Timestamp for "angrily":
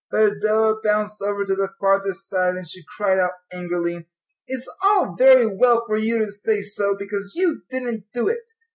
3.53-4.09